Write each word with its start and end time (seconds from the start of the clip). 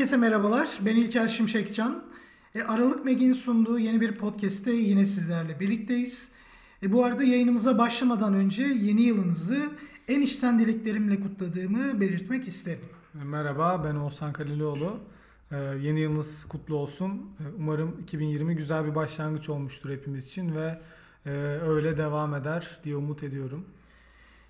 Herkese 0.00 0.16
merhabalar. 0.16 0.68
Ben 0.80 0.96
İlker 0.96 1.28
Şimşekcan. 1.28 2.04
E, 2.54 2.62
Aralık 2.62 3.04
Meg'in 3.04 3.32
sunduğu 3.32 3.78
yeni 3.78 4.00
bir 4.00 4.16
podcast'te 4.16 4.72
yine 4.72 5.06
sizlerle 5.06 5.60
birlikteyiz. 5.60 6.32
E, 6.82 6.92
bu 6.92 7.04
arada 7.04 7.22
yayınımıza 7.22 7.78
başlamadan 7.78 8.34
önce 8.34 8.62
yeni 8.62 9.02
yılınızı 9.02 9.68
en 10.08 10.20
içten 10.20 10.58
dileklerimle 10.58 11.20
kutladığımı 11.20 12.00
belirtmek 12.00 12.48
isterim. 12.48 12.84
Merhaba 13.14 13.84
ben 13.84 13.94
Oğuzhan 13.94 14.32
Kaliloğlu. 14.32 14.98
Ee, 15.52 15.56
yeni 15.56 16.00
yılınız 16.00 16.44
kutlu 16.44 16.76
olsun. 16.76 17.08
Ee, 17.40 17.42
umarım 17.58 18.00
2020 18.02 18.56
güzel 18.56 18.86
bir 18.86 18.94
başlangıç 18.94 19.48
olmuştur 19.48 19.90
hepimiz 19.90 20.26
için 20.26 20.56
ve 20.56 20.80
e, 21.26 21.30
öyle 21.66 21.96
devam 21.96 22.34
eder 22.34 22.80
diye 22.84 22.96
umut 22.96 23.22
ediyorum. 23.22 23.66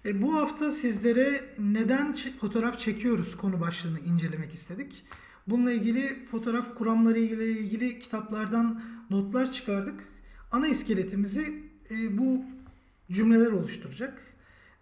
E, 0.04 0.22
bu 0.22 0.34
hafta 0.34 0.72
sizlere 0.72 1.40
neden 1.58 2.16
fotoğraf 2.40 2.78
çekiyoruz 2.78 3.36
konu 3.36 3.60
başlığını 3.60 3.98
incelemek 3.98 4.52
istedik. 4.52 5.04
Bununla 5.50 5.72
ilgili 5.72 6.26
fotoğraf 6.26 6.74
kuramları 6.74 7.18
ile 7.18 7.50
ilgili 7.50 7.98
kitaplardan 8.00 8.82
notlar 9.10 9.52
çıkardık. 9.52 10.08
Ana 10.52 10.68
iskeletimizi 10.68 11.64
e, 11.90 12.18
bu 12.18 12.44
cümleler 13.10 13.52
oluşturacak. 13.52 14.22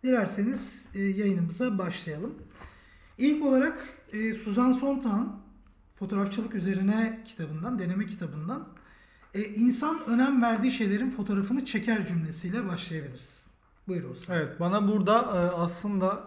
Dilerseniz 0.04 0.86
e, 0.94 1.02
yayınımıza 1.02 1.78
başlayalım. 1.78 2.34
İlk 3.18 3.44
olarak 3.44 3.88
e, 4.12 4.34
Suzan 4.34 4.72
Sontag'ın 4.72 5.32
fotoğrafçılık 5.98 6.54
üzerine 6.54 7.20
kitabından, 7.24 7.78
deneme 7.78 8.06
kitabından 8.06 8.68
e, 9.34 9.42
insan 9.42 10.06
önem 10.06 10.42
verdiği 10.42 10.72
şeylerin 10.72 11.10
fotoğrafını 11.10 11.64
çeker 11.64 12.06
cümlesiyle 12.06 12.68
başlayabiliriz. 12.68 13.46
Buyur 13.88 14.04
olsun. 14.04 14.32
Evet 14.32 14.60
bana 14.60 14.88
burada 14.88 15.18
e, 15.20 15.56
aslında 15.56 16.24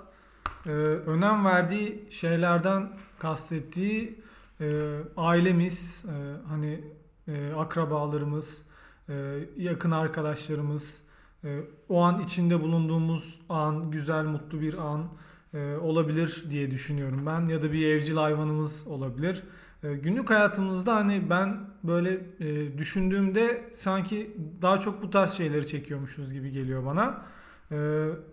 e, 0.66 0.70
önem 0.70 1.46
verdiği 1.46 2.08
şeylerden 2.10 2.90
kastettiği 3.20 4.22
e, 4.62 5.00
ailemiz, 5.18 6.06
e, 6.06 6.48
hani 6.48 6.84
e, 7.28 7.54
akrabalarımız, 7.54 8.62
e, 9.10 9.14
yakın 9.58 9.92
arkadaşlarımız, 9.92 11.02
e, 11.44 11.60
o 11.90 12.02
an 12.02 12.22
içinde 12.22 12.62
bulunduğumuz 12.62 13.40
an, 13.50 13.92
güzel, 13.92 14.26
mutlu 14.26 14.62
bir 14.62 14.74
an 14.74 15.08
e, 15.54 15.76
olabilir 15.76 16.46
diye 16.50 16.72
düşünüyorum 16.72 17.26
ben. 17.26 17.48
Ya 17.48 17.62
da 17.62 17.74
bir 17.74 17.88
evcil 17.88 18.16
hayvanımız 18.16 18.88
olabilir. 18.88 19.44
E, 19.84 19.96
günlük 19.96 20.30
hayatımızda 20.30 20.96
hani 20.96 21.30
ben 21.30 21.70
böyle 21.84 22.22
e, 22.40 22.78
düşündüğümde 22.78 23.70
sanki 23.74 24.38
daha 24.62 24.80
çok 24.80 25.02
bu 25.02 25.10
tarz 25.10 25.32
şeyleri 25.32 25.68
çekiyormuşuz 25.68 26.34
gibi 26.34 26.52
geliyor 26.52 26.86
bana. 26.86 27.26
E, 27.72 27.78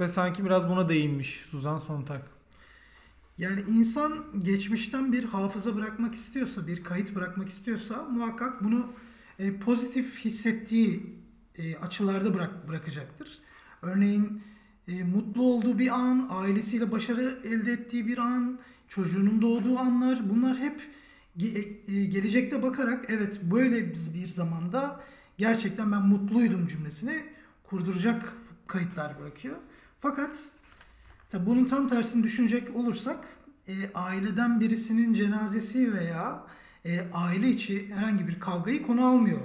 ve 0.01 0.09
sanki 0.09 0.45
biraz 0.45 0.69
buna 0.69 0.89
değinmiş 0.89 1.41
Suzan 1.51 1.79
Sontag. 1.79 2.21
Yani 3.39 3.65
insan 3.69 4.25
geçmişten 4.43 5.13
bir 5.13 5.25
hafıza 5.25 5.77
bırakmak 5.77 6.15
istiyorsa, 6.15 6.67
bir 6.67 6.85
kayıt 6.85 7.15
bırakmak 7.15 7.49
istiyorsa 7.49 8.05
muhakkak 8.05 8.65
bunu 8.65 8.93
e, 9.39 9.61
pozitif 9.61 10.25
hissettiği 10.25 11.19
e, 11.59 11.77
açılarda 11.77 12.35
bırak, 12.35 12.69
bırakacaktır. 12.69 13.39
Örneğin 13.83 14.43
e, 14.89 15.05
mutlu 15.05 15.43
olduğu 15.43 15.79
bir 15.79 15.91
an, 15.91 16.27
ailesiyle 16.31 16.91
başarı 16.91 17.41
elde 17.45 17.73
ettiği 17.73 18.07
bir 18.07 18.19
an, 18.19 18.59
çocuğunun 18.89 19.43
doğduğu 19.43 19.79
anlar 19.79 20.31
bunlar 20.31 20.59
hep 20.59 20.83
e, 21.89 22.05
gelecekte 22.05 22.63
bakarak 22.63 23.05
evet 23.09 23.41
böyle 23.43 23.95
bir 24.15 24.27
zamanda 24.27 25.01
gerçekten 25.39 25.93
ben 25.93 26.03
mutluydum 26.03 26.67
cümlesini 26.67 27.23
kurduracak 27.65 28.33
kayıtlar 28.67 29.21
bırakıyor. 29.21 29.57
Fakat 30.01 30.45
tabi 31.31 31.47
bunun 31.47 31.65
tam 31.65 31.89
tersini 31.89 32.23
düşünecek 32.23 32.77
olursak 32.77 33.38
e, 33.69 33.73
aileden 33.95 34.61
birisinin 34.61 35.15
cenazesi 35.15 35.95
veya 35.95 36.45
e, 36.85 37.01
aile 37.13 37.49
içi 37.49 37.95
herhangi 37.95 38.29
bir 38.29 38.41
kavgayı 38.41 38.83
konu 38.83 39.07
almıyor. 39.07 39.41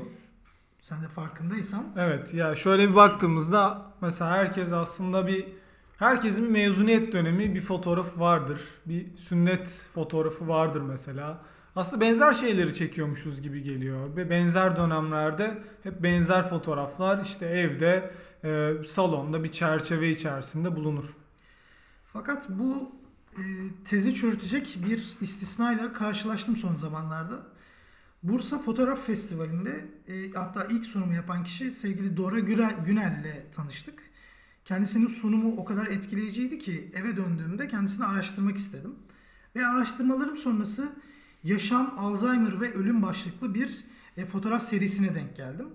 Sen 0.79 1.03
de 1.03 1.07
farkındaysan. 1.07 1.85
Evet 1.97 2.33
ya 2.33 2.55
şöyle 2.55 2.89
bir 2.89 2.95
baktığımızda 2.95 3.91
mesela 4.01 4.31
herkes 4.31 4.73
aslında 4.73 5.27
bir 5.27 5.47
herkesin 5.97 6.43
bir 6.43 6.49
mezuniyet 6.49 7.13
dönemi 7.13 7.55
bir 7.55 7.61
fotoğrafı 7.61 8.19
vardır. 8.19 8.61
Bir 8.85 9.17
sünnet 9.17 9.87
fotoğrafı 9.93 10.47
vardır 10.47 10.81
mesela. 10.81 11.41
Aslında 11.75 12.01
benzer 12.01 12.33
şeyleri 12.33 12.73
çekiyormuşuz 12.73 13.41
gibi 13.41 13.61
geliyor. 13.61 14.15
Ve 14.15 14.29
benzer 14.29 14.77
dönemlerde 14.77 15.63
hep 15.83 16.03
benzer 16.03 16.49
fotoğraflar 16.49 17.21
işte 17.23 17.45
evde, 17.45 18.11
e, 18.43 18.73
salonda 18.87 19.43
bir 19.43 19.51
çerçeve 19.51 20.09
içerisinde 20.09 20.75
bulunur. 20.75 21.05
Fakat 22.05 22.49
bu 22.49 22.91
tezi 23.85 24.15
çürütecek 24.15 24.77
bir 24.87 24.97
istisnayla 25.21 25.93
karşılaştım 25.93 26.57
son 26.57 26.75
zamanlarda. 26.75 27.47
Bursa 28.23 28.59
Fotoğraf 28.59 29.05
Festivali'nde 29.05 29.85
e, 30.07 30.31
hatta 30.31 30.65
ilk 30.65 30.85
sunumu 30.85 31.13
yapan 31.13 31.43
kişi 31.43 31.71
sevgili 31.71 32.17
Dora 32.17 32.39
Günel 32.85 33.19
ile 33.19 33.45
tanıştık. 33.51 34.03
Kendisinin 34.65 35.07
sunumu 35.07 35.55
o 35.57 35.65
kadar 35.65 35.87
etkileyiciydi 35.87 36.59
ki 36.59 36.91
eve 36.93 37.17
döndüğümde 37.17 37.67
kendisini 37.67 38.05
araştırmak 38.05 38.57
istedim. 38.57 38.95
Ve 39.55 39.65
araştırmalarım 39.67 40.37
sonrası 40.37 40.95
Yaşam, 41.43 41.93
Alzheimer 41.97 42.61
ve 42.61 42.73
Ölüm 42.73 43.01
başlıklı 43.01 43.53
bir 43.53 43.83
e, 44.17 44.25
fotoğraf 44.25 44.63
serisine 44.63 45.15
denk 45.15 45.37
geldim. 45.37 45.67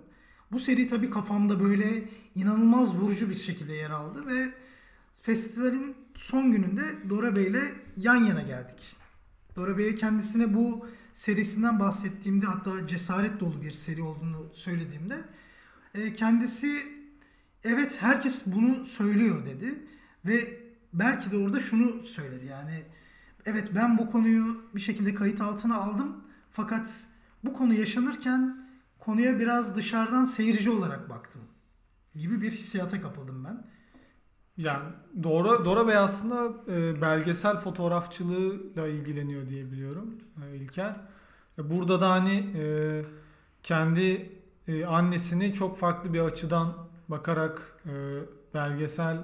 Bu 0.53 0.59
seri 0.59 0.89
tabii 0.89 1.11
kafamda 1.11 1.61
böyle 1.61 2.09
inanılmaz 2.35 2.97
vurucu 2.97 3.31
bir 3.31 3.35
şekilde 3.35 3.73
yer 3.73 3.91
aldı 3.91 4.27
ve 4.27 4.55
festivalin 5.13 5.97
son 6.19 6.53
gününde 6.53 7.11
Dora 7.11 7.37
Bey 7.37 7.47
ile 7.47 7.75
yan 7.97 8.25
yana 8.25 8.43
geldik. 8.43 8.97
Dora 9.57 9.79
Bey'e 9.79 9.95
kendisine 9.95 10.55
bu 10.55 10.87
serisinden 11.13 11.81
bahsettiğimde 11.81 12.47
hatta 12.47 12.87
cesaret 12.87 13.41
dolu 13.41 13.63
bir 13.63 13.73
seri 13.73 14.03
olduğunu 14.03 14.51
söylediğimde 14.53 15.19
e, 15.95 16.13
kendisi 16.13 16.83
evet 17.65 18.03
herkes 18.03 18.43
bunu 18.47 18.85
söylüyor 18.85 19.47
dedi 19.47 19.87
ve 20.25 20.61
belki 20.93 21.31
de 21.31 21.37
orada 21.37 21.61
şunu 21.61 22.03
söyledi 22.03 22.47
yani 22.47 22.83
evet 23.47 23.71
ben 23.75 23.99
bu 23.99 24.11
konuyu 24.11 24.63
bir 24.75 24.81
şekilde 24.81 25.15
kayıt 25.15 25.41
altına 25.41 25.77
aldım 25.77 26.25
fakat 26.51 27.07
bu 27.45 27.53
konu 27.53 27.75
yaşanırken 27.75 28.69
konuya 28.99 29.39
biraz 29.39 29.77
dışarıdan 29.77 30.25
seyirci 30.25 30.71
olarak 30.71 31.11
baktım 31.11 31.43
gibi 32.15 32.43
bir 32.43 32.53
hissiyata 32.53 33.01
kapıldım 33.01 33.45
ben. 33.45 33.65
Yani 34.59 34.85
Dora, 35.23 35.65
Dora 35.65 35.89
Bey 35.89 35.97
aslında 35.97 36.53
e, 36.73 37.01
belgesel 37.01 37.57
fotoğrafçılığıyla 37.57 38.89
ilgileniyor 38.89 39.49
diye 39.49 39.73
biliyorum 39.73 40.15
e, 40.45 40.57
İlker. 40.57 40.97
E, 41.59 41.71
burada 41.71 42.01
da 42.01 42.11
hani 42.11 42.47
e, 42.57 43.05
kendi 43.63 44.33
e, 44.69 44.85
annesini 44.85 45.55
çok 45.55 45.79
farklı 45.79 46.13
bir 46.13 46.21
açıdan 46.21 46.75
bakarak 47.09 47.79
e, 47.87 47.93
belgesel 48.55 49.19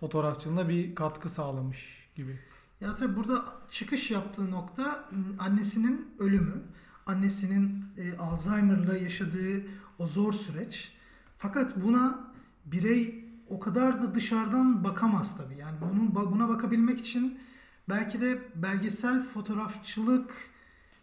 fotoğrafçılığına 0.00 0.68
bir 0.68 0.94
katkı 0.94 1.28
sağlamış 1.28 2.08
gibi. 2.16 2.38
Ya 2.80 2.94
tabii 2.94 3.16
burada 3.16 3.44
çıkış 3.70 4.10
yaptığı 4.10 4.50
nokta 4.50 5.04
annesinin 5.38 6.14
ölümü, 6.18 6.62
annesinin 7.06 7.84
e, 7.96 8.16
Alzheimer'la 8.16 8.96
yaşadığı 8.96 9.62
o 9.98 10.06
zor 10.06 10.32
süreç. 10.32 10.92
Fakat 11.38 11.76
buna 11.76 12.32
birey 12.66 13.27
o 13.50 13.60
kadar 13.60 14.02
da 14.02 14.14
dışarıdan 14.14 14.84
bakamaz 14.84 15.36
tabii. 15.36 15.56
Yani 15.56 15.76
bunun 15.80 16.14
buna 16.14 16.48
bakabilmek 16.48 17.00
için 17.00 17.40
belki 17.88 18.20
de 18.20 18.38
belgesel 18.54 19.22
fotoğrafçılık 19.22 20.30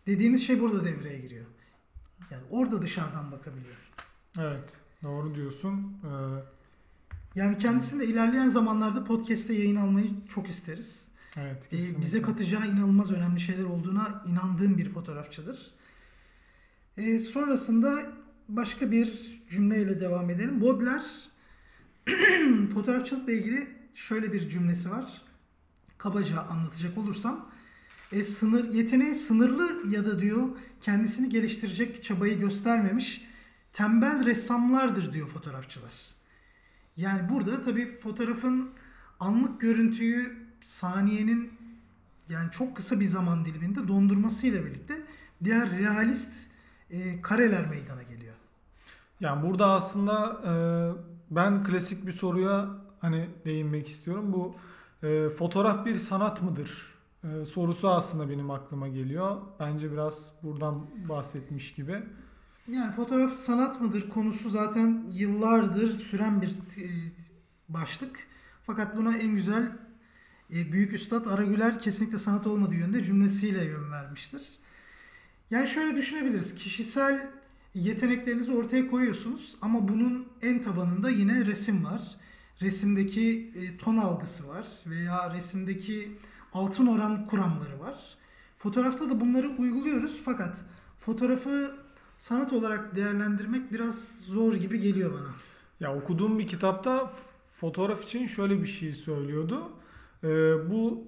dediğimiz 0.08 0.48
şey 0.48 0.60
burada 0.62 0.86
devreye 0.86 1.20
giriyor. 1.20 1.46
Yani 2.32 2.44
orada 2.50 2.82
dışarıdan 2.82 3.32
bakabiliyor. 3.32 3.92
Evet, 4.40 4.78
doğru 5.04 5.36
diyorsun. 5.36 5.98
Ee, 6.04 6.10
yani 7.36 7.58
kendisini 7.58 8.00
de 8.02 8.06
ilerleyen 8.08 8.50
zamanlarda 8.50 9.04
podcast'te 9.04 9.54
yayın 9.54 9.76
almayı 9.76 10.12
çok 10.30 10.50
isteriz. 10.50 11.08
Evet, 11.38 11.70
ee, 11.74 12.02
bize 12.02 12.22
katacağı 12.22 12.68
inanılmaz 12.68 13.12
önemli 13.12 13.40
şeyler 13.40 13.64
olduğuna 13.64 14.24
inandığım 14.28 14.78
bir 14.78 14.90
fotoğrafçıdır. 14.90 15.72
Ee, 16.98 17.20
sonrasında 17.20 18.12
başka 18.50 18.92
bir 18.92 19.42
cümleyle 19.50 20.00
devam 20.00 20.30
edelim. 20.30 20.62
Baudelaire 20.62 21.04
fotoğrafçılıkla 22.74 23.32
ilgili 23.32 23.68
şöyle 23.94 24.34
bir 24.34 24.50
cümlesi 24.50 24.92
var. 24.92 25.22
Kabaca 25.98 26.42
anlatacak 26.42 26.98
olursam 26.98 27.50
e, 28.12 28.24
sınır 28.24 28.74
yeteneği 28.74 29.16
sınırlı 29.16 29.90
ya 29.90 30.06
da 30.06 30.20
diyor 30.20 30.50
kendisini 30.82 31.30
geliştirecek 31.30 32.04
çabayı 32.04 32.40
göstermemiş 32.40 33.22
tembel 33.74 34.26
ressamlardır 34.26 35.14
diyor 35.14 35.28
fotoğrafçılar. 35.28 35.94
Yani 36.98 37.30
burada 37.30 37.62
tabii 37.62 37.98
fotoğrafın 37.98 38.70
anlık 39.20 39.62
görüntüyü 39.62 40.38
saniyenin 40.62 41.54
yani 42.30 42.52
çok 42.52 42.76
kısa 42.76 43.00
bir 43.00 43.06
zaman 43.06 43.46
diliminde 43.46 43.88
dondurmasıyla 43.88 44.66
birlikte 44.66 45.02
diğer 45.44 45.72
realist 45.72 46.52
e, 46.90 47.22
kareler 47.22 47.70
meydana 47.70 48.04
geliyor. 48.04 48.36
Yani 49.20 49.48
burada 49.48 49.72
aslında 49.72 50.42
e, 50.46 50.52
ben 51.32 51.64
klasik 51.64 52.08
bir 52.08 52.12
soruya 52.12 52.70
hani 53.00 53.30
değinmek 53.46 53.88
istiyorum. 53.88 54.34
Bu 54.34 54.56
e, 55.08 55.30
fotoğraf 55.30 55.86
bir 55.86 55.96
sanat 55.96 56.42
mıdır? 56.42 56.96
E, 57.24 57.46
sorusu 57.46 57.90
aslında 57.90 58.30
benim 58.30 58.52
aklıma 58.52 58.88
geliyor. 58.88 59.42
Bence 59.60 59.92
biraz 59.92 60.32
buradan 60.44 60.86
bahsetmiş 61.10 61.74
gibi. 61.74 62.04
Yani 62.68 62.92
fotoğraf 62.92 63.32
sanat 63.32 63.82
mıdır 63.82 64.10
konusu 64.10 64.50
zaten 64.50 65.06
yıllardır 65.10 65.88
süren 65.94 66.42
bir 66.42 66.50
e, 66.52 66.88
başlık. 67.70 68.28
Fakat 68.66 68.98
buna 68.98 69.18
en 69.18 69.36
güzel 69.36 69.72
e, 70.54 70.72
Büyük 70.72 70.94
Üstad 70.94 71.26
Aragüler 71.26 71.80
kesinlikle 71.80 72.18
sanat 72.18 72.48
olmadığı 72.48 72.76
yönde 72.76 73.04
cümlesiyle 73.04 73.66
yön 73.66 73.92
vermiştir. 73.92 74.50
Yani 75.52 75.68
şöyle 75.68 75.98
düşünebiliriz. 75.98 76.56
Kişisel 76.56 77.32
yeteneklerinizi 77.76 78.52
ortaya 78.52 78.88
koyuyorsunuz 78.88 79.56
ama 79.62 79.88
bunun 79.88 80.28
en 80.42 80.62
tabanında 80.62 81.10
yine 81.10 81.46
resim 81.46 81.86
var. 81.86 82.02
Resimdeki 82.62 83.50
e, 83.56 83.78
ton 83.78 83.98
algısı 83.98 84.48
var 84.48 84.68
veya 84.88 85.34
resimdeki 85.34 86.12
altın 86.54 86.88
oran 86.88 87.26
kuramları 87.26 87.80
var. 87.80 87.96
Fotoğrafta 88.58 89.10
da 89.10 89.22
bunları 89.22 89.50
uyguluyoruz 89.50 90.22
fakat 90.26 90.62
fotoğrafı 91.00 91.76
sanat 92.18 92.54
olarak 92.54 92.96
değerlendirmek 92.96 93.74
biraz 93.74 94.20
zor 94.28 94.54
gibi 94.54 94.80
geliyor 94.80 95.14
bana. 95.14 95.30
Ya 95.80 95.96
okuduğum 95.96 96.40
bir 96.40 96.48
kitapta 96.48 97.12
fotoğraf 97.52 98.04
için 98.04 98.28
şöyle 98.28 98.62
bir 98.62 98.68
şey 98.68 98.94
söylüyordu. 98.94 99.72
Ee, 100.24 100.28
bu 100.72 101.04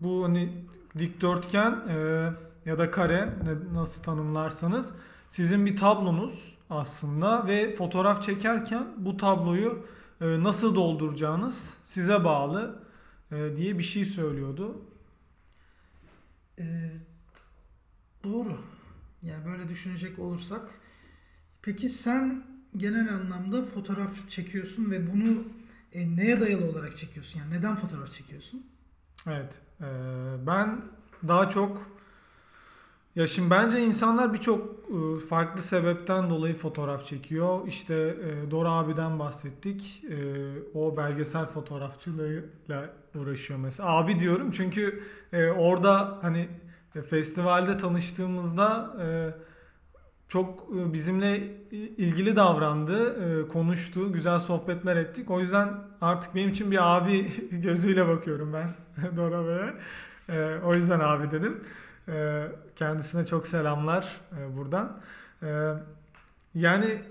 bu 0.00 0.24
hani 0.24 0.64
dikdörtgen 0.98 1.72
e, 1.88 2.28
ya 2.66 2.78
da 2.78 2.90
kare 2.90 3.34
nasıl 3.72 4.02
tanımlarsanız 4.02 4.92
sizin 5.32 5.66
bir 5.66 5.76
tablonuz 5.76 6.58
aslında 6.70 7.46
ve 7.46 7.74
fotoğraf 7.74 8.22
çekerken 8.22 8.86
bu 8.96 9.16
tabloyu 9.16 9.86
e, 10.20 10.42
nasıl 10.42 10.74
dolduracağınız 10.74 11.76
size 11.84 12.24
bağlı 12.24 12.82
e, 13.30 13.56
diye 13.56 13.78
bir 13.78 13.82
şey 13.82 14.04
söylüyordu. 14.04 14.82
Ee, 16.58 16.90
doğru. 18.24 18.58
Yani 19.22 19.46
böyle 19.46 19.68
düşünecek 19.68 20.18
olursak. 20.18 20.70
Peki 21.62 21.88
sen 21.88 22.44
genel 22.76 23.14
anlamda 23.14 23.64
fotoğraf 23.64 24.30
çekiyorsun 24.30 24.90
ve 24.90 25.12
bunu 25.12 25.44
e, 25.92 26.16
neye 26.16 26.40
dayalı 26.40 26.70
olarak 26.70 26.96
çekiyorsun? 26.96 27.40
Yani 27.40 27.54
neden 27.54 27.74
fotoğraf 27.74 28.12
çekiyorsun? 28.12 28.66
Evet. 29.26 29.60
E, 29.80 29.86
ben 30.46 30.82
daha 31.28 31.48
çok 31.48 31.91
ya 33.16 33.26
şimdi 33.26 33.50
bence 33.50 33.80
insanlar 33.84 34.32
birçok 34.32 34.68
e, 34.68 35.18
farklı 35.18 35.62
sebepten 35.62 36.30
dolayı 36.30 36.54
fotoğraf 36.54 37.06
çekiyor. 37.06 37.66
İşte 37.66 37.94
e, 37.94 38.50
Dora 38.50 38.70
abiden 38.70 39.18
bahsettik. 39.18 40.04
E, 40.10 40.16
o 40.74 40.96
belgesel 40.96 41.46
fotoğrafçılığıyla 41.46 42.90
uğraşıyor 43.14 43.60
mesela. 43.60 43.88
Abi 43.88 44.18
diyorum 44.18 44.50
çünkü 44.50 45.02
orada 45.56 46.18
hani 46.22 46.48
festivalde 47.10 47.76
tanıştığımızda 47.76 48.96
çok 50.28 50.72
bizimle 50.72 51.56
ilgili 51.96 52.36
davrandı, 52.36 53.48
konuştu, 53.48 54.12
güzel 54.12 54.40
sohbetler 54.40 54.96
ettik. 54.96 55.30
O 55.30 55.40
yüzden 55.40 55.68
artık 56.00 56.34
benim 56.34 56.48
için 56.48 56.70
bir 56.70 56.96
abi 56.96 57.32
gözüyle 57.50 58.08
bakıyorum 58.08 58.52
ben 58.52 58.70
Dora 59.16 59.44
Bey'e. 59.46 60.60
O 60.64 60.74
yüzden 60.74 61.00
abi 61.00 61.30
dedim. 61.30 61.64
Ee, 62.08 62.48
kendisine 62.76 63.26
çok 63.26 63.46
selamlar 63.46 64.20
e, 64.38 64.56
buradan. 64.56 65.00
Ee, 65.42 65.72
yani 66.54 67.02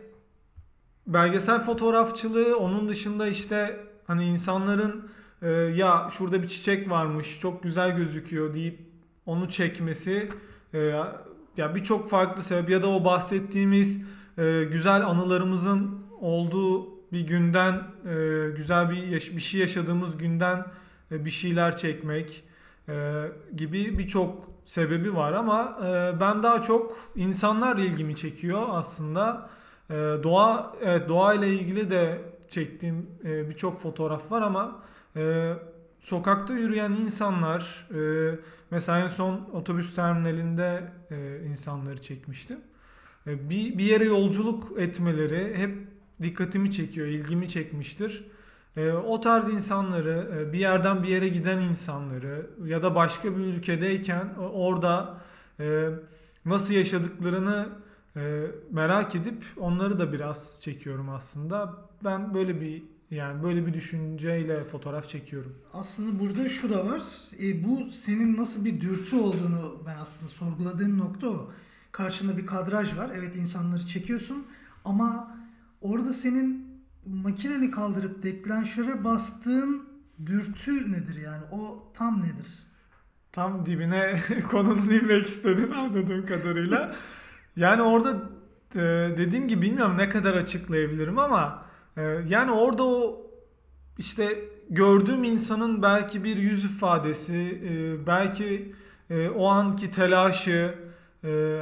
belgesel 1.08 1.64
fotoğrafçılığı 1.64 2.58
onun 2.58 2.90
dışında 2.90 3.28
işte 3.28 3.80
hani 4.08 4.26
insanların 4.26 5.10
e, 5.42 5.50
ya 5.52 6.10
şurada 6.12 6.44
bir 6.44 6.48
çiçek 6.48 6.90
varmış 6.90 7.40
çok 7.40 7.64
güzel 7.64 7.96
gözüküyor 7.96 8.54
deyip 8.54 8.80
onu 9.26 9.50
çekmesi 9.50 10.30
e, 10.74 10.80
ya 11.58 11.76
birçok 11.76 12.10
farklı 12.10 12.44
sebep 12.44 12.70
ya 12.70 12.82
da 12.82 12.90
o 12.90 13.06
bahsettiğimiz 13.06 14.02
güzel 14.72 15.06
anılarımızın 15.06 16.06
olduğu 16.22 16.90
bir 17.12 17.28
günden 17.28 17.84
güzel 18.56 18.90
bir 18.90 19.12
bir 19.12 19.42
şey 19.42 19.62
yaşadığımız 19.62 20.18
günden 20.18 20.66
bir 21.12 21.30
şeyler 21.30 21.78
çekmek 21.78 22.44
gibi 23.56 23.98
birçok 24.00 24.51
sebebi 24.72 25.16
var 25.16 25.34
ama 25.34 25.78
e, 25.86 26.20
ben 26.20 26.44
daha 26.44 26.62
çok 26.62 26.98
insanlar 27.16 27.78
ilgimi 27.78 28.16
çekiyor 28.16 28.62
aslında. 28.70 29.50
E, 29.90 29.94
doğa 30.24 30.76
evet 30.82 31.10
doğayla 31.10 31.48
ilgili 31.48 31.90
de 31.90 32.22
çektiğim 32.48 33.10
e, 33.26 33.50
birçok 33.50 33.82
fotoğraf 33.82 34.32
var 34.32 34.42
ama 34.42 34.84
e, 35.16 35.54
sokakta 36.00 36.54
yürüyen 36.54 36.92
insanlar 36.92 37.88
e, 37.96 38.02
mesela 38.72 39.00
en 39.00 39.08
son 39.08 39.50
otobüs 39.54 39.96
terminalinde 39.96 40.92
e, 41.12 41.46
insanları 41.50 42.02
çekmiştim. 42.02 42.60
E, 43.28 43.50
bir, 43.50 43.78
bir 43.78 43.84
yere 43.84 44.06
yolculuk 44.06 44.80
etmeleri 44.80 45.58
hep 45.58 45.78
dikkatimi 46.22 46.72
çekiyor, 46.72 47.08
ilgimi 47.08 47.50
çekmiştir. 47.50 48.26
E, 48.78 48.92
o 48.92 49.22
tarz 49.22 49.50
insanları, 49.50 50.32
e, 50.40 50.54
bir 50.54 50.60
yerden 50.60 51.04
bir 51.04 51.08
yere 51.08 51.28
giden 51.28 51.58
insanları 51.58 52.50
ya 52.66 52.84
da 52.84 52.96
başka 52.96 53.38
bir 53.38 53.42
ülkedeyken 53.42 54.30
e, 54.38 54.40
orada 54.40 55.18
e, 55.60 55.90
nasıl 56.46 56.74
yaşadıklarını 56.74 57.70
e, 58.16 58.48
merak 58.72 59.16
edip 59.16 59.46
onları 59.58 60.00
da 60.00 60.14
biraz 60.14 60.60
çekiyorum 60.62 61.10
aslında. 61.10 61.78
Ben 62.04 62.34
böyle 62.34 62.62
bir 62.62 62.84
yani 63.12 63.44
böyle 63.44 63.66
bir 63.68 63.74
düşünceyle 63.74 64.64
fotoğraf 64.64 65.10
çekiyorum. 65.10 65.56
Aslında 65.74 66.20
burada 66.20 66.50
şu 66.50 66.70
da 66.70 66.86
var. 66.86 67.02
E, 67.42 67.64
bu 67.64 67.92
senin 67.92 68.38
nasıl 68.38 68.66
bir 68.66 68.82
dürtü 68.82 69.16
olduğunu 69.16 69.84
ben 69.86 69.98
aslında 69.98 70.32
sorguladığım 70.32 70.98
nokta 70.98 71.28
o. 71.28 71.52
Karşında 71.92 72.38
bir 72.38 72.46
kadraj 72.46 72.98
var. 72.98 73.12
Evet 73.16 73.36
insanları 73.36 73.88
çekiyorsun 73.88 74.46
ama 74.86 75.38
orada 75.82 76.14
senin 76.14 76.71
makineni 77.06 77.72
kaldırıp 77.72 78.24
deklanşöre 78.24 79.04
bastığın 79.04 79.88
dürtü 80.26 80.92
nedir 80.92 81.22
yani? 81.22 81.44
O 81.52 81.92
tam 81.94 82.22
nedir? 82.22 82.48
Tam 83.32 83.66
dibine 83.66 84.20
konunun 84.52 84.90
inmek 84.90 85.28
istedin 85.28 85.72
anladığım 85.72 86.26
kadarıyla. 86.26 86.96
yani 87.56 87.82
orada 87.82 88.30
e, 88.76 88.80
dediğim 89.18 89.48
gibi 89.48 89.62
bilmiyorum 89.62 89.98
ne 89.98 90.10
kadar 90.10 90.34
açıklayabilirim 90.34 91.20
ama 91.20 91.66
e, 91.98 92.02
yani 92.28 92.52
orada 92.52 92.84
o 92.84 93.28
işte 93.98 94.40
gördüğüm 94.70 95.24
insanın 95.24 95.82
belki 95.82 96.24
bir 96.24 96.38
yüz 96.38 96.66
ifadesi, 96.66 97.62
e, 97.70 98.08
belki 98.08 98.76
o 99.36 99.48
anki 99.48 99.92
telaşı, 99.92 100.76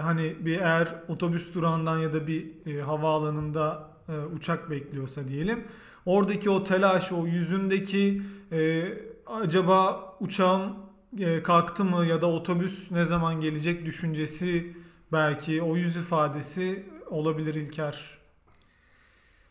hani 0.02 0.46
bir 0.46 0.60
eğer 0.60 0.96
otobüs 1.08 1.54
durağından 1.54 1.98
ya 1.98 2.14
da 2.14 2.28
bir 2.28 2.80
havaalanında 2.82 3.89
e, 4.10 4.26
uçak 4.36 4.70
bekliyorsa 4.70 5.28
diyelim. 5.28 5.64
Oradaki 6.06 6.50
o 6.50 6.64
telaş, 6.64 7.12
o 7.12 7.28
yüzündeki 7.28 8.22
e, 8.52 8.88
acaba 9.28 10.10
uçağım 10.20 10.76
e, 11.20 11.44
kalktı 11.44 11.86
mı 11.86 12.06
ya 12.06 12.22
da 12.22 12.28
otobüs 12.28 12.92
ne 12.92 13.06
zaman 13.06 13.42
gelecek 13.42 13.86
düşüncesi 13.86 14.76
belki 15.12 15.62
o 15.62 15.76
yüz 15.78 15.96
ifadesi 15.96 16.86
olabilir 17.10 17.56
İlker. 17.56 18.20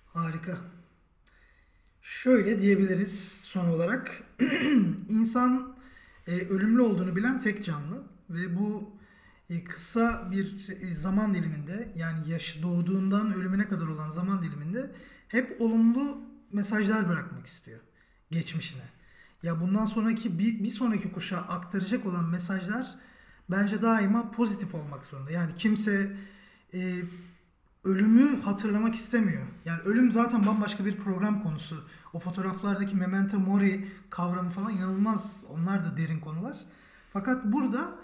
Harika. 0.06 0.58
Şöyle 2.02 2.60
diyebiliriz 2.60 3.40
son 3.44 3.68
olarak. 3.68 4.22
insan 5.08 5.76
e, 6.26 6.32
ölümlü 6.32 6.82
olduğunu 6.82 7.16
bilen 7.16 7.40
tek 7.40 7.64
canlı 7.64 8.02
ve 8.30 8.56
bu 8.56 8.97
kısa 9.68 10.30
bir 10.30 10.68
e, 10.80 10.94
zaman 10.94 11.34
diliminde 11.34 11.92
yani 11.96 12.30
yaş 12.30 12.62
doğduğundan 12.62 13.34
ölümüne 13.34 13.68
kadar 13.68 13.86
olan 13.86 14.10
zaman 14.10 14.42
diliminde 14.42 14.90
hep 15.28 15.60
olumlu 15.60 16.20
mesajlar 16.52 17.08
bırakmak 17.08 17.46
istiyor 17.46 17.80
geçmişine. 18.30 18.82
Ya 19.42 19.60
bundan 19.60 19.84
sonraki 19.84 20.38
bir, 20.38 20.64
bir 20.64 20.70
sonraki 20.70 21.12
kuşağa 21.12 21.38
aktaracak 21.38 22.06
olan 22.06 22.24
mesajlar 22.24 22.94
bence 23.50 23.82
daima 23.82 24.30
pozitif 24.30 24.74
olmak 24.74 25.06
zorunda. 25.06 25.30
Yani 25.30 25.54
kimse 25.56 26.16
e, 26.74 27.02
ölümü 27.84 28.40
hatırlamak 28.40 28.94
istemiyor. 28.94 29.46
Yani 29.64 29.80
ölüm 29.80 30.12
zaten 30.12 30.46
bambaşka 30.46 30.84
bir 30.84 30.96
program 30.96 31.42
konusu. 31.42 31.84
O 32.12 32.18
fotoğraflardaki 32.18 32.96
memento 32.96 33.38
mori 33.38 33.88
kavramı 34.10 34.50
falan 34.50 34.72
inanılmaz. 34.72 35.44
Onlar 35.48 35.84
da 35.84 35.96
derin 35.96 36.20
konular. 36.20 36.58
Fakat 37.12 37.44
burada 37.44 37.98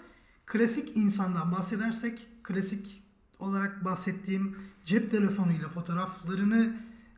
Klasik 0.45 0.97
insandan 0.97 1.51
bahsedersek 1.51 2.27
klasik 2.43 3.03
olarak 3.39 3.85
bahsettiğim 3.85 4.57
cep 4.85 5.11
telefonuyla 5.11 5.69
fotoğraflarını 5.69 6.75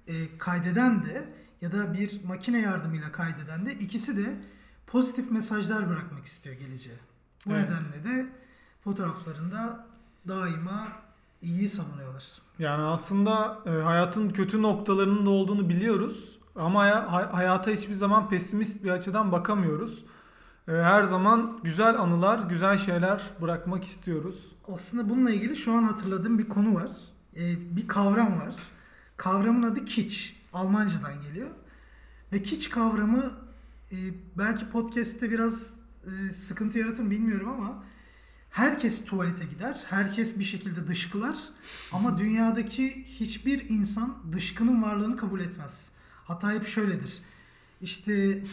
e, 0.08 0.38
kaydeden 0.38 1.06
de 1.06 1.30
ya 1.62 1.72
da 1.72 1.94
bir 1.94 2.24
makine 2.24 2.62
yardımıyla 2.62 3.12
kaydeden 3.12 3.66
de 3.66 3.74
ikisi 3.74 4.18
de 4.18 4.36
pozitif 4.88 5.32
mesajlar 5.32 5.90
bırakmak 5.90 6.26
istiyor 6.26 6.56
geleceğe. 6.56 6.98
Bu 7.46 7.54
evet. 7.54 7.70
nedenle 7.70 8.04
de 8.04 8.30
fotoğraflarında 8.82 9.88
daima 10.28 10.88
iyi 11.42 11.70
savunuyorlar. 11.70 12.26
Yani 12.60 12.84
aslında 12.84 13.60
e, 13.66 13.70
hayatın 13.70 14.30
kötü 14.30 14.62
noktalarının 14.62 15.26
da 15.26 15.30
olduğunu 15.30 15.70
biliyoruz 15.70 16.40
ama 16.56 16.82
hay- 17.12 17.32
hayata 17.32 17.72
hiçbir 17.72 17.94
zaman 17.94 18.30
pesimist 18.30 18.84
bir 18.84 18.90
açıdan 18.90 19.32
bakamıyoruz. 19.32 20.06
E, 20.68 20.72
her 20.72 21.04
zaman 21.04 21.60
güzel 21.64 22.00
anılar, 22.00 22.50
güzel 22.50 22.78
şeyler 22.78 23.24
bırakmak 23.42 23.84
istiyoruz. 23.84 24.52
Aslında 24.74 25.10
bununla 25.10 25.32
ilgili 25.32 25.56
şu 25.56 25.74
an 25.74 25.84
hatırladığım 25.84 26.40
bir 26.40 26.50
konu 26.50 26.76
var. 26.76 26.92
Ee, 27.36 27.76
bir 27.76 27.88
kavram 27.88 28.40
var. 28.40 28.56
Kavramın 29.18 29.64
adı 29.64 29.86
kiç. 29.86 30.38
Almancadan 30.54 31.22
geliyor. 31.22 31.50
Ve 32.34 32.44
kiç 32.44 32.70
kavramı 32.70 33.32
e, 33.92 33.98
belki 34.38 34.70
podcast'te 34.70 35.32
biraz 35.32 35.74
e, 36.06 36.30
sıkıntı 36.32 36.80
yaratır 36.80 37.10
bilmiyorum 37.12 37.50
ama 37.50 37.84
herkes 38.50 39.06
tuvalete 39.06 39.46
gider. 39.46 39.84
Herkes 39.90 40.40
bir 40.40 40.44
şekilde 40.44 40.88
dışkılar. 40.88 41.38
Ama 41.92 42.18
dünyadaki 42.18 43.06
hiçbir 43.06 43.70
insan 43.70 44.18
dışkının 44.34 44.84
varlığını 44.84 45.18
kabul 45.18 45.40
etmez. 45.40 45.90
Hatta 46.26 46.52
hep 46.52 46.68
şöyledir. 46.68 47.22
İşte 47.82 48.44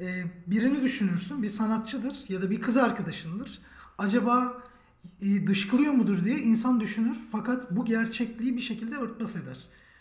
e, 0.00 0.24
birini 0.46 0.82
düşünürsün 0.82 1.42
bir 1.42 1.48
sanatçıdır 1.48 2.24
ya 2.28 2.42
da 2.42 2.50
bir 2.50 2.60
kız 2.60 2.76
arkadaşındır. 2.76 3.58
Acaba 3.98 4.62
e, 5.20 5.46
dışkılıyor 5.46 5.92
mudur 5.92 6.24
diye 6.24 6.38
insan 6.38 6.80
düşünür 6.80 7.16
fakat 7.32 7.70
bu 7.70 7.84
gerçekliği 7.84 8.56
bir 8.56 8.60
şekilde 8.60 8.96
örtbas 8.96 9.36
eder. 9.36 9.58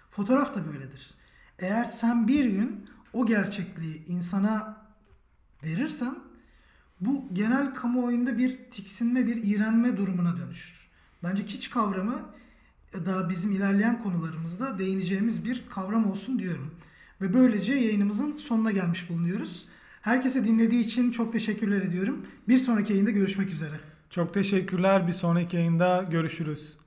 Fotoğraf 0.10 0.56
da 0.56 0.68
böyledir. 0.68 1.13
Eğer 1.60 1.86
sen 1.86 2.27
bir 2.27 2.46
gün 2.46 2.86
o 3.13 3.25
gerçekliği 3.25 4.06
insana 4.06 4.77
verirsen 5.63 6.16
bu 7.01 7.30
genel 7.34 7.74
kamuoyunda 7.74 8.38
bir 8.38 8.58
tiksinme, 8.72 9.27
bir 9.27 9.44
iğrenme 9.44 9.98
durumuna 9.98 10.38
dönüşür. 10.38 10.88
Bence 11.24 11.46
kiç 11.46 11.70
kavramı 11.70 12.22
daha 12.94 13.30
bizim 13.30 13.51
ilerleyen 13.51 14.00
konularımızda 14.00 14.80
değineceğimiz 14.80 15.46
bir 15.46 15.63
kavram 15.70 16.12
olsun 16.12 16.39
diyorum. 16.39 16.75
Ve 17.22 17.34
böylece 17.34 17.74
yayınımızın 17.74 18.36
sonuna 18.36 18.72
gelmiş 18.72 19.10
bulunuyoruz. 19.10 19.68
Herkese 20.01 20.46
dinlediği 20.46 20.84
için 20.84 21.12
çok 21.12 21.34
teşekkürler 21.34 21.82
ediyorum. 21.82 22.25
Bir 22.48 22.58
sonraki 22.58 22.94
yayında 22.94 23.12
görüşmek 23.12 23.50
üzere. 23.50 23.80
Çok 24.10 24.34
teşekkürler. 24.34 25.08
Bir 25.08 25.13
sonraki 25.13 25.56
yayında 25.58 26.08
görüşürüz. 26.12 26.77